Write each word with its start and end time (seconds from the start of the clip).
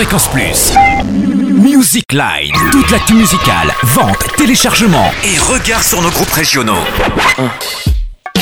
Fréquence 0.00 0.28
Plus. 0.28 0.72
Music 1.62 2.10
Line. 2.10 2.54
Toute 2.72 2.90
l'actu 2.90 3.12
musicale, 3.12 3.70
vente, 3.82 4.34
téléchargement 4.38 5.12
et 5.22 5.38
regard 5.38 5.82
sur 5.82 6.00
nos 6.00 6.08
groupes 6.08 6.32
régionaux. 6.32 6.80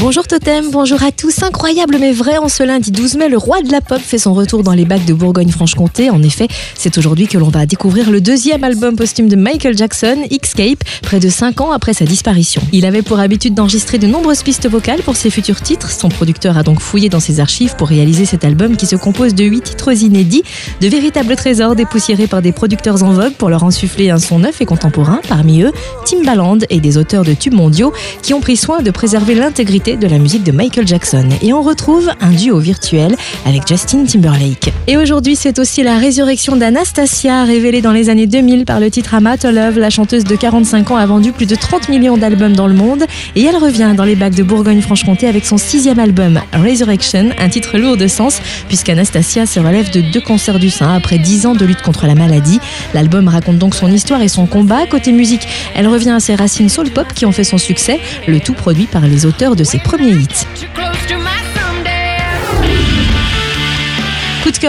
Bonjour 0.00 0.26
Totem, 0.26 0.70
bonjour 0.70 1.02
à 1.04 1.12
tous. 1.12 1.42
Incroyable 1.44 1.98
mais 2.00 2.12
vrai, 2.12 2.36
en 2.36 2.48
ce 2.48 2.64
lundi 2.64 2.90
12 2.90 3.16
mai, 3.16 3.28
le 3.28 3.38
roi 3.38 3.62
de 3.62 3.70
la 3.70 3.80
pop 3.80 4.00
fait 4.00 4.18
son 4.18 4.34
retour 4.34 4.64
dans 4.64 4.72
les 4.72 4.84
bacs 4.84 5.04
de 5.04 5.14
Bourgogne-Franche-Comté. 5.14 6.10
En 6.10 6.20
effet, 6.20 6.48
c'est 6.74 6.98
aujourd'hui 6.98 7.28
que 7.28 7.38
l'on 7.38 7.48
va 7.48 7.64
découvrir 7.64 8.10
le 8.10 8.20
deuxième 8.20 8.64
album 8.64 8.96
posthume 8.96 9.28
de 9.28 9.36
Michael 9.36 9.76
Jackson, 9.76 10.16
Escape, 10.30 10.82
près 11.02 11.20
de 11.20 11.28
5 11.28 11.60
ans 11.60 11.70
après 11.70 11.94
sa 11.94 12.04
disparition. 12.04 12.60
Il 12.72 12.86
avait 12.86 13.02
pour 13.02 13.20
habitude 13.20 13.54
d'enregistrer 13.54 13.98
de 13.98 14.08
nombreuses 14.08 14.42
pistes 14.42 14.68
vocales 14.68 15.00
pour 15.02 15.14
ses 15.14 15.30
futurs 15.30 15.60
titres. 15.60 15.90
Son 15.90 16.08
producteur 16.08 16.58
a 16.58 16.64
donc 16.64 16.80
fouillé 16.80 17.08
dans 17.08 17.20
ses 17.20 17.38
archives 17.38 17.76
pour 17.76 17.88
réaliser 17.88 18.26
cet 18.26 18.44
album 18.44 18.76
qui 18.76 18.86
se 18.86 18.96
compose 18.96 19.34
de 19.34 19.44
8 19.44 19.62
titres 19.62 20.02
inédits, 20.02 20.42
de 20.80 20.88
véritables 20.88 21.36
trésors 21.36 21.76
dépoussiérés 21.76 22.26
par 22.26 22.42
des 22.42 22.52
producteurs 22.52 23.04
en 23.04 23.12
vogue 23.12 23.34
pour 23.34 23.48
leur 23.48 23.62
insuffler 23.62 24.10
un 24.10 24.18
son 24.18 24.40
neuf 24.40 24.60
et 24.60 24.66
contemporain, 24.66 25.20
parmi 25.28 25.62
eux 25.62 25.72
Timbaland 26.04 26.58
et 26.68 26.80
des 26.80 26.98
auteurs 26.98 27.24
de 27.24 27.32
tubes 27.32 27.54
mondiaux 27.54 27.92
qui 28.22 28.34
ont 28.34 28.40
pris 28.40 28.56
soin 28.56 28.82
de 28.82 28.90
préserver 28.90 29.36
l'intégrité 29.36 29.84
de 29.96 30.06
la 30.06 30.18
musique 30.18 30.42
de 30.42 30.52
Michael 30.52 30.86
Jackson. 30.86 31.28
Et 31.42 31.52
on 31.52 31.62
retrouve 31.62 32.10
un 32.20 32.30
duo 32.30 32.58
virtuel 32.58 33.14
avec 33.46 33.66
Justin 33.66 34.04
Timberlake. 34.04 34.72
Et 34.86 34.96
aujourd'hui, 34.96 35.36
c'est 35.36 35.58
aussi 35.58 35.82
la 35.82 35.98
résurrection 35.98 36.56
d'Anastasia, 36.56 37.44
révélée 37.44 37.80
dans 37.80 37.92
les 37.92 38.10
années 38.10 38.26
2000 38.26 38.64
par 38.64 38.80
le 38.80 38.90
titre 38.90 39.14
Ama 39.14 39.36
Love. 39.42 39.78
La 39.78 39.90
chanteuse 39.90 40.24
de 40.24 40.36
45 40.36 40.90
ans 40.90 40.96
a 40.96 41.06
vendu 41.06 41.32
plus 41.32 41.46
de 41.46 41.54
30 41.54 41.88
millions 41.88 42.16
d'albums 42.16 42.54
dans 42.54 42.66
le 42.66 42.74
monde 42.74 43.04
et 43.36 43.42
elle 43.42 43.56
revient 43.56 43.94
dans 43.96 44.04
les 44.04 44.16
bacs 44.16 44.34
de 44.34 44.42
Bourgogne-Franche-Comté 44.42 45.26
avec 45.26 45.44
son 45.44 45.58
sixième 45.58 45.98
album 45.98 46.40
Resurrection, 46.52 47.30
un 47.38 47.48
titre 47.48 47.78
lourd 47.78 47.96
de 47.96 48.06
sens 48.06 48.40
puisqu'Anastasia 48.68 49.46
se 49.46 49.60
relève 49.60 49.90
de 49.90 50.00
deux 50.00 50.20
cancers 50.20 50.58
du 50.58 50.70
sein 50.70 50.94
après 50.94 51.18
10 51.18 51.46
ans 51.46 51.54
de 51.54 51.64
lutte 51.64 51.82
contre 51.82 52.06
la 52.06 52.14
maladie. 52.14 52.60
L'album 52.94 53.28
raconte 53.28 53.58
donc 53.58 53.74
son 53.74 53.90
histoire 53.90 54.22
et 54.22 54.28
son 54.28 54.46
combat. 54.46 54.86
Côté 54.86 55.12
musique, 55.12 55.46
elle 55.74 55.88
revient 55.88 56.10
à 56.10 56.20
ses 56.20 56.34
racines 56.34 56.68
soul 56.68 56.90
pop 56.90 57.06
qui 57.14 57.26
ont 57.26 57.32
fait 57.32 57.44
son 57.44 57.58
succès, 57.58 58.00
le 58.26 58.40
tout 58.40 58.54
produit 58.54 58.86
par 58.86 59.02
les 59.02 59.26
auteurs 59.26 59.56
de 59.56 59.64
ses 59.74 59.80
premiers 59.80 60.12
hits. 60.12 60.73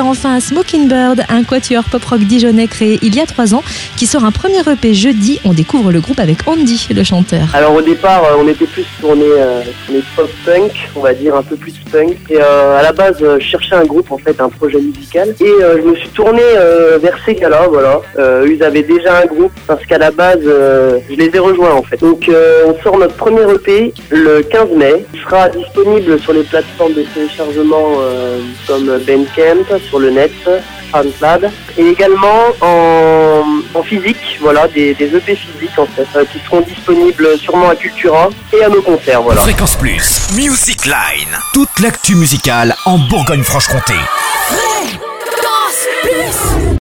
Enfin 0.04 0.36
à 0.36 0.40
Smoking 0.40 0.88
Bird, 0.88 1.24
un 1.30 1.44
quatuor 1.44 1.84
pop-rock 1.86 2.20
dijonnais 2.20 2.68
créé 2.68 3.00
il 3.02 3.16
y 3.16 3.22
a 3.22 3.26
trois 3.26 3.54
ans, 3.54 3.64
qui 3.98 4.06
sort 4.06 4.26
un 4.26 4.32
premier 4.32 4.60
EP 4.60 4.94
jeudi. 4.94 5.40
On 5.46 5.54
découvre 5.54 5.92
le 5.92 6.02
groupe 6.02 6.20
avec 6.20 6.48
Andy, 6.48 6.88
le 6.94 7.04
chanteur. 7.04 7.48
Alors 7.54 7.74
au 7.74 7.82
départ, 7.82 8.24
euh, 8.24 8.38
on 8.40 8.48
était 8.48 8.66
plus 8.66 8.86
tourné, 9.00 9.26
euh, 9.26 9.62
tourné 9.86 10.02
pop-punk, 10.16 10.72
on 10.96 11.02
va 11.02 11.14
dire 11.14 11.36
un 11.36 11.44
peu 11.44 11.56
plus 11.56 11.74
punk. 11.92 12.18
Et 12.30 12.38
euh, 12.42 12.78
à 12.78 12.82
la 12.82 12.92
base, 12.92 13.18
euh, 13.22 13.38
je 13.40 13.46
cherchais 13.46 13.76
un 13.76 13.86
groupe, 13.86 14.12
en 14.12 14.18
fait, 14.18 14.40
un 14.40 14.50
projet 14.50 14.80
musical. 14.80 15.36
Et 15.40 15.54
je 15.62 15.82
me 15.82 15.96
suis 15.96 16.10
tourné 16.10 16.42
vers 17.02 17.18
ces 17.26 17.36
gars-là, 17.36 17.68
voilà. 17.70 18.02
Ils 18.46 18.62
avaient 18.64 18.84
déjà 18.84 19.20
un 19.20 19.26
groupe, 19.26 19.52
parce 19.68 19.86
qu'à 19.86 19.98
la 19.98 20.12
base, 20.12 20.42
je 20.44 21.16
les 21.16 21.30
ai 21.34 21.40
rejoints, 21.40 21.74
en 21.74 21.84
fait. 21.84 22.00
Donc 22.00 22.30
on 22.68 22.84
sort 22.84 22.98
notre 22.98 23.16
premier 23.16 23.42
EP 23.42 23.94
le 24.10 24.42
15 24.42 24.70
mai. 24.76 25.06
Il 25.14 25.20
sera 25.22 25.50
disponible 25.50 26.20
sur 26.20 26.34
les 26.34 26.44
plateformes 26.44 26.94
de 26.94 27.04
téléchargement 27.14 27.98
comme 28.68 28.86
Bandcamp, 28.86 29.80
sur 29.88 30.00
le 30.00 30.10
net, 30.10 30.32
SoundCloud, 30.92 31.52
et 31.78 31.88
également 31.88 32.44
en, 32.62 33.84
physique, 33.84 34.40
voilà, 34.42 34.68
des, 34.68 34.94
des 34.94 35.16
EP 35.16 35.36
physiques 35.36 35.78
en 35.78 35.86
fait, 35.86 36.08
euh, 36.16 36.26
qui 36.26 36.40
seront 36.40 36.62
disponibles 36.62 37.38
sûrement 37.38 37.70
à 37.70 37.76
Cultura 37.76 38.30
et 38.52 38.64
à 38.64 38.70
nos 38.70 38.82
concerts, 38.82 39.22
voilà. 39.22 39.42
Fréquence 39.42 39.76
Plus. 39.76 40.22
Music 40.36 40.86
Line. 40.86 41.38
Toute 41.54 41.80
l'actu 41.82 42.16
musicale 42.16 42.76
en 42.86 42.98
Bourgogne-Franche-Comté. 42.98 43.94